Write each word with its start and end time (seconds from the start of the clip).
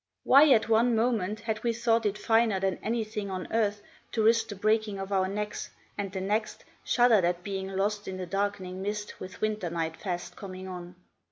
Why, 0.23 0.49
at 0.49 0.67
one 0.67 0.95
moment, 0.95 1.41
had 1.41 1.63
we 1.63 1.73
thought 1.73 2.07
it 2.07 2.17
finer 2.17 2.59
than 2.59 2.79
anything 2.81 3.29
on 3.29 3.47
earth 3.53 3.83
to 4.13 4.23
risk 4.23 4.47
the 4.47 4.55
breaking 4.55 4.97
of 4.97 5.11
our 5.11 5.27
necks; 5.27 5.69
and 5.95 6.11
the 6.11 6.19
next, 6.21 6.65
shuddered 6.83 7.23
at 7.23 7.43
being 7.43 7.67
lost 7.67 8.07
in 8.07 8.17
the 8.17 8.25
darkening 8.25 8.81
mist 8.81 9.19
with 9.19 9.41
winter 9.41 9.69
night 9.69 9.95
fast 9.95 10.35
coming 10.35 10.67
on? 10.67 10.95